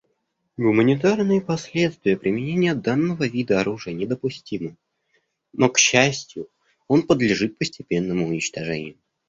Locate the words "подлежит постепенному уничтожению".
7.03-8.95